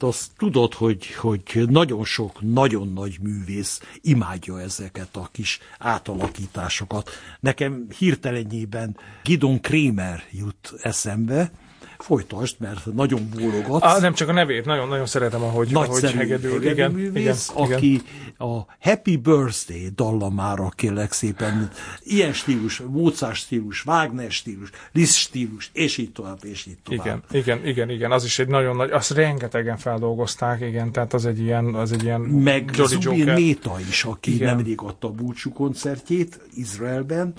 [0.00, 7.10] Azt tudod, hogy, hogy nagyon sok, nagyon nagy művész imádja ezeket a kis átalakításokat.
[7.40, 11.52] Nekem hirtelenjében Gidon Kramer jut eszembe,
[11.98, 13.84] Folytasd, mert nagyon bólogatsz.
[13.84, 16.66] Ah, nem csak a nevét, nagyon-nagyon szeretem, ahogy, ahogy hegedül.
[16.66, 18.48] Igen, művész, igen, aki igen.
[18.50, 21.70] a Happy Birthday dallamára kérlek szépen,
[22.02, 27.04] ilyen stílus, Mozart stílus, Wagner stílus, Liszt stílus, és így tovább, és így tovább.
[27.04, 31.26] Igen, igen, igen, igen, az is egy nagyon nagy, azt rengetegen feldolgozták, igen, tehát az
[31.26, 34.54] egy ilyen, az egy ilyen Meg Zubin Méta is, aki igen.
[34.54, 37.34] nemrég adta a búcsú koncertjét Izraelben,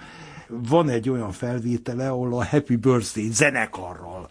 [0.48, 4.30] van egy olyan felvétele, ahol a Happy Birthday zenekarral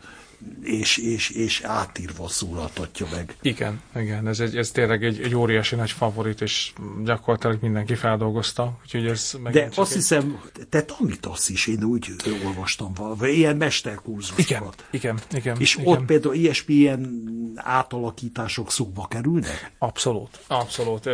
[0.62, 3.36] és, és, és átírva szólaltatja meg.
[3.42, 6.72] Igen, igen, ez, egy, ez tényleg egy, egy óriási nagy favorit, és
[7.05, 8.78] gyakorlatilag mindenki feldolgozta.
[8.82, 9.97] Úgyhogy ez De azt egy...
[9.97, 12.09] hiszem, te tanítasz is, én úgy
[12.45, 14.45] olvastam vagy ilyen mesterkurzusokat.
[14.45, 15.57] Igen, igen, igen.
[15.61, 15.86] És igen.
[15.86, 17.22] ott például ilyesmi ilyen
[17.55, 19.72] átalakítások szóba kerülnek?
[19.78, 21.09] Abszolút, abszolút.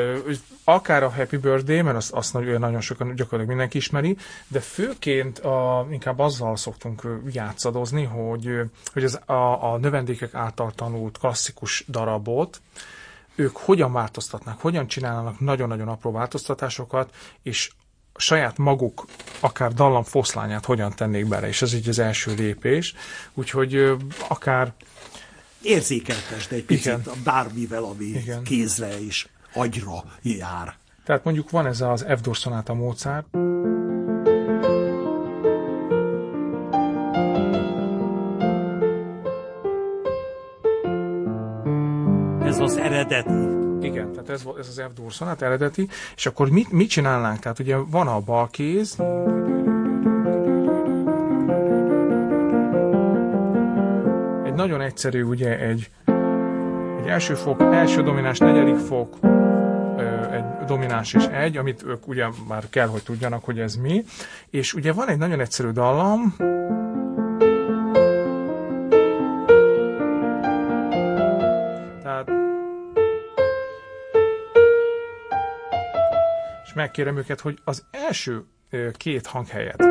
[0.64, 4.16] Akár a Happy Birthday, mert azt, azt nagyon, nagyon sokan gyakorlatilag mindenki ismeri,
[4.48, 8.48] de főként a, inkább azzal szoktunk játszadozni, hogy,
[8.92, 12.60] hogy az, a, a növendékek által tanult klasszikus darabot,
[13.34, 17.70] ők hogyan változtatnak, hogyan csinálnak nagyon-nagyon apró változtatásokat, és
[18.16, 19.06] saját maguk
[19.40, 22.94] akár dallam foszlányát hogyan tennék bele, és ez így az első lépés.
[23.34, 23.96] Úgyhogy
[24.28, 24.72] akár...
[25.62, 27.02] Érzékeltesd egy picit Igen.
[27.24, 28.42] bármivel, ami Igen.
[28.42, 30.76] kézre és agyra jár.
[31.04, 33.26] Tehát mondjuk van ez az F-dur szonáta Mozart,
[43.00, 43.86] eredeti.
[43.86, 47.38] Igen, tehát ez, ez az F-dur szonát eredeti, és akkor mit, mit csinálnánk?
[47.38, 48.96] Tehát ugye van a bal kéz,
[54.44, 55.90] egy nagyon egyszerű, ugye egy,
[57.00, 59.16] egy első fok, első domináns, negyedik fok,
[60.32, 64.04] egy domináns és egy, amit ők ugye már kell, hogy tudjanak, hogy ez mi.
[64.50, 66.34] És ugye van egy nagyon egyszerű dallam,
[76.80, 78.44] megkérem őket, hogy az első
[78.96, 79.82] két hang helyett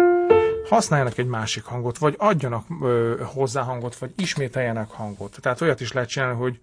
[0.69, 5.37] használjanak egy másik hangot, vagy adjanak ö, hozzá hangot, vagy ismételjenek hangot.
[5.41, 6.59] Tehát olyat is lehet csinálni, hogy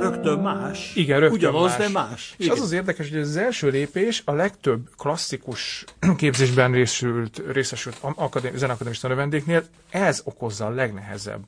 [0.00, 0.92] rögtön más.
[0.94, 1.76] Igen, rögtön Ugyanaz, más.
[1.76, 2.34] de más.
[2.36, 2.56] És Igen.
[2.56, 5.84] az az érdekes, hogy az első lépés a legtöbb klasszikus
[6.16, 11.42] képzésben részült, részesült akadémi, zenakadémista növendéknél ez okozza a legnehezebb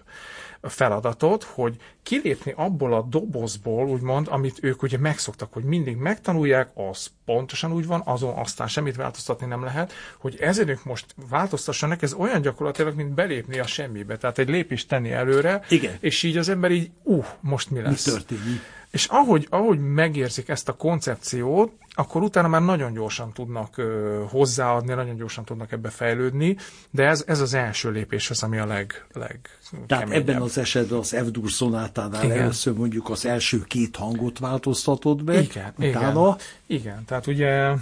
[0.68, 7.10] feladatot, hogy kilépni abból a dobozból, úgymond, amit ők ugye megszoktak, hogy mindig megtanulják, az
[7.24, 12.12] pontosan úgy van, azon aztán semmit változtatni nem lehet, hogy ezért ők most változtassanak, ez
[12.12, 15.96] olyan gyakorlatilag, mint belépni a semmibe, tehát egy lépést tenni előre, Igen.
[16.00, 18.06] és így az ember így, uh, most mi lesz?
[18.06, 18.60] Mi történik?
[18.94, 24.94] És ahogy, ahogy megérzik ezt a koncepciót, akkor utána már nagyon gyorsan tudnak ö, hozzáadni,
[24.94, 26.56] nagyon gyorsan tudnak ebbe fejlődni,
[26.90, 29.40] de ez, ez az első lépés az, ami a leg, leg
[29.86, 32.38] Tehát ebben az esetben az F-dur szonátánál igen.
[32.38, 36.36] először mondjuk az első két hangot változtatod meg, igen, utána...
[36.66, 37.72] Igen, igen, tehát ugye...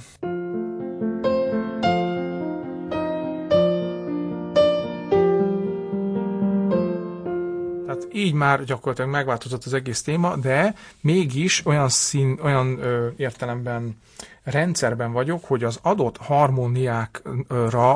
[8.13, 13.97] így már gyakorlatilag megváltozott az egész téma, de mégis olyan szín, olyan ö, értelemben
[14.45, 17.95] rendszerben vagyok, hogy az adott harmóniákra,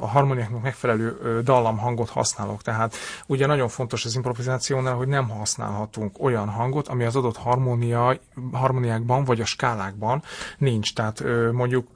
[0.00, 2.62] a harmóniáknak megfelelő dallamhangot használok.
[2.62, 2.94] Tehát
[3.26, 8.18] ugye nagyon fontos az improvizációnál, hogy nem használhatunk olyan hangot, ami az adott harmónia,
[8.52, 10.22] harmóniákban vagy a skálákban
[10.58, 10.94] nincs.
[10.94, 11.86] Tehát mondjuk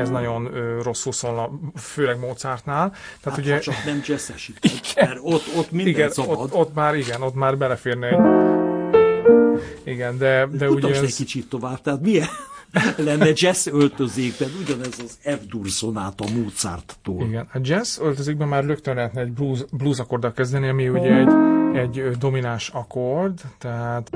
[0.00, 2.90] ez nagyon ö, rosszul szól, főleg Mozartnál.
[2.90, 6.38] Tehát hát, ugye, csak nem jazzesíted, mert ott, ott minden igen, szabad.
[6.38, 8.18] Ott, ott, már igen, ott már beleférne egy...
[9.84, 11.02] Igen, de, de ugye ez...
[11.02, 12.28] egy kicsit tovább, tehát milyen
[12.96, 17.26] lenne jazz öltözékben, ugyanez az F-dur szonáta Mozarttól.
[17.26, 21.98] Igen, a jazz öltözékben már rögtön lehetne egy blues, blues akkorddal kezdeni, ami ugye egy,
[21.98, 24.10] egy domináns akkord, tehát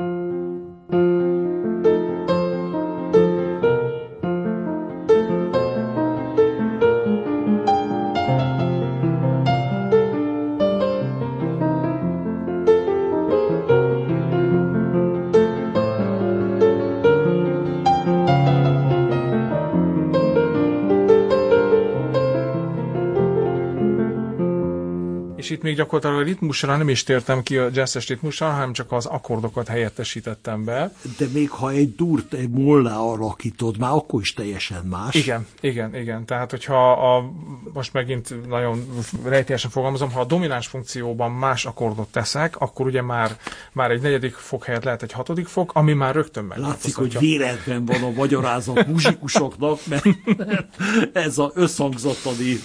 [25.64, 29.68] még gyakorlatilag a ritmusra nem is tértem ki a jazzes ritmusra, hanem csak az akkordokat
[29.68, 30.92] helyettesítettem be.
[31.18, 35.14] De még ha egy durt, egy mollá alakítod, már akkor is teljesen más.
[35.14, 36.24] Igen, igen, igen.
[36.24, 37.30] Tehát, hogyha a,
[37.72, 38.88] most megint nagyon
[39.24, 43.36] rejtélyesen fogalmazom, ha a domináns funkcióban más akkordot teszek, akkor ugye már,
[43.72, 46.58] már egy negyedik fok helyett lehet egy hatodik fok, ami már rögtön meg.
[46.58, 50.04] Látszik, hogy véletlen van a magyarázat muzsikusoknak, mert
[51.12, 52.58] ez az összhangzatani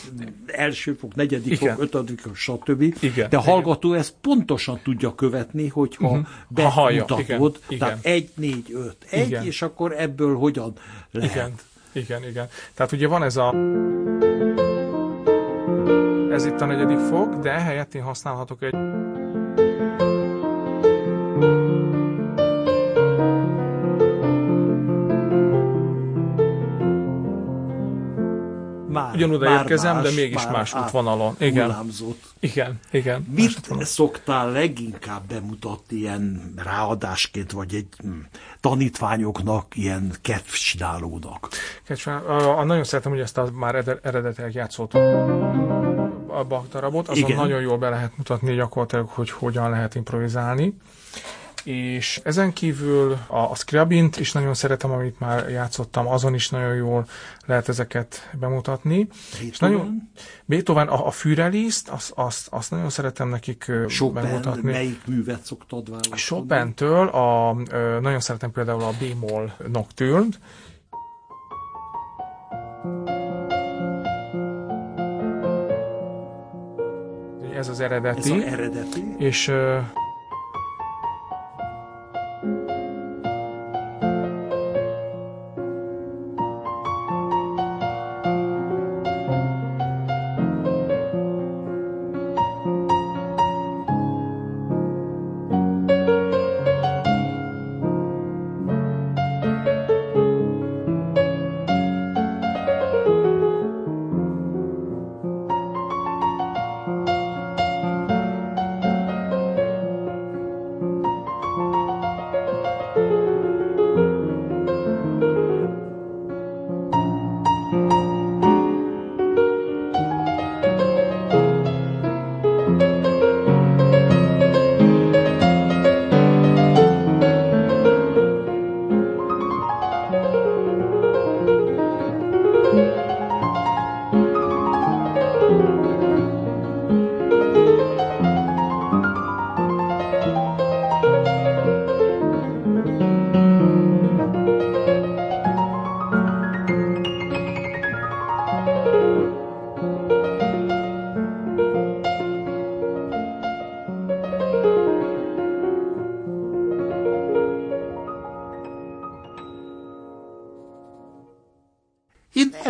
[0.45, 1.76] első fok, negyedik igen.
[1.76, 4.00] fok, ötödik, stb Igen, De a hallgató igen.
[4.00, 6.26] ezt pontosan tudja követni, hogyha uh-huh.
[6.48, 8.14] bemutatod, igen, tehát igen.
[8.14, 9.46] egy, négy, öt, egy, igen.
[9.46, 10.74] és akkor ebből hogyan
[11.12, 11.32] lehet.
[11.32, 11.54] Igen,
[11.92, 12.48] igen, igen.
[12.74, 13.54] Tehát ugye van ez a
[16.32, 18.76] ez itt a negyedik fok, de ehelyett én használhatok egy
[28.90, 31.36] már, ugyanoda már érkezem, más, de mégis már más útvonalon.
[31.40, 31.66] Igen.
[31.66, 32.24] Hullámzott.
[32.40, 33.26] Igen, igen.
[33.36, 38.10] Mit szoktál leginkább bemutatni ilyen ráadásként, vagy egy hm,
[38.60, 41.50] tanítványoknak, ilyen kedvcsinálónak?
[42.28, 44.94] A, nagyon szeretem, hogy ezt a már eredetileg játszott
[46.28, 47.38] a baktarabot, azon Igen.
[47.38, 50.74] nagyon jól be lehet mutatni gyakorlatilag, hogy hogyan lehet improvizálni
[51.70, 56.76] és ezen kívül a, a Scriabint is nagyon szeretem, amit már játszottam, azon is nagyon
[56.76, 57.07] jól
[57.45, 59.07] lehet ezeket bemutatni.
[59.07, 59.49] Beethoven?
[59.51, 60.09] És nagyon,
[60.45, 64.72] Beethoven, a, a Füreliszt, azt, azt, azt nagyon szeretem nekik Chopin, bemutatni.
[64.72, 66.22] melyik művet szoktad választani?
[66.22, 67.53] Chopin-től a,
[67.99, 70.39] nagyon szeretem például a B-moll Nocturne-t,
[77.55, 78.20] ez az eredeti.
[78.20, 79.15] Ez az eredeti.
[79.17, 80.09] És el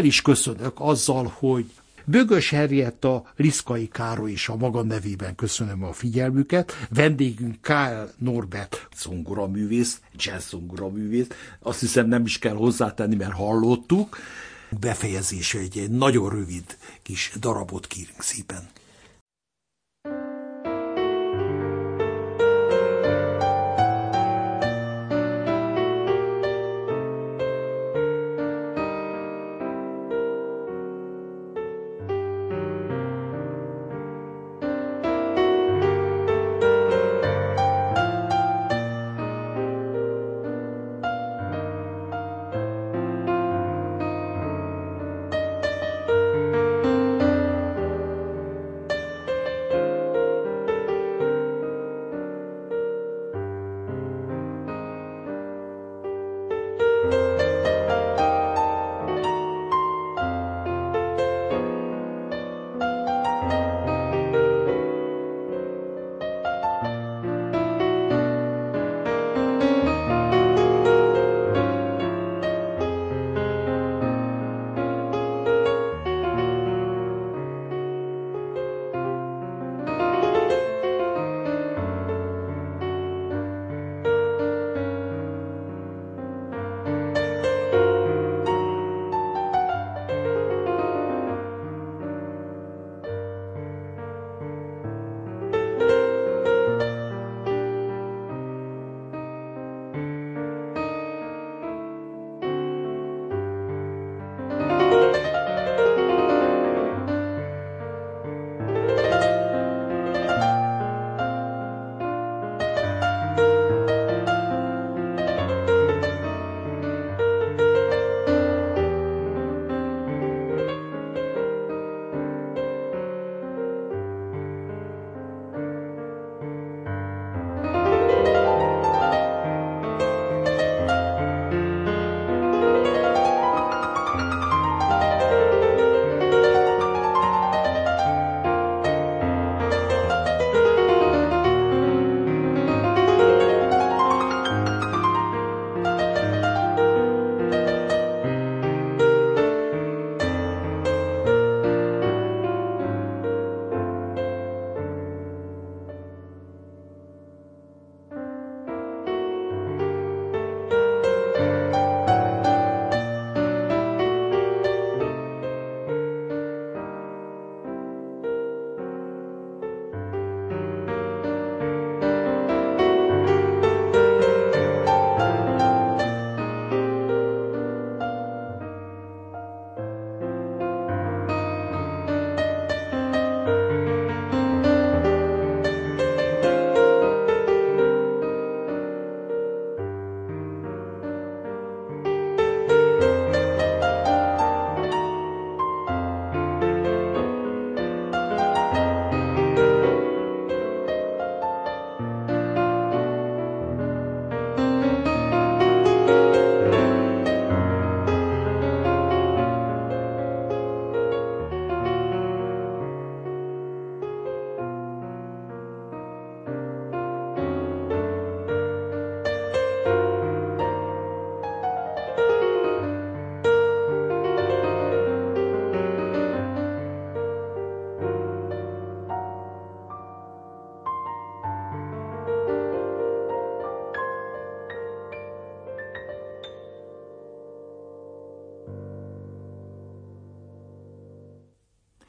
[0.10, 1.66] is köszönök azzal, hogy
[2.06, 6.74] Bögös Herrietta, Liszkai Károly és a maga nevében köszönöm a figyelmüket.
[6.90, 11.28] Vendégünk Kál Norbert, zongoraművész, jazz zongoraművész.
[11.60, 14.18] Azt hiszem nem is kell hozzátenni, mert hallottuk.
[14.80, 18.70] Befejezése egy nagyon rövid kis darabot kérünk szépen.